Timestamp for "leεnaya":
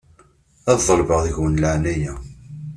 1.61-2.13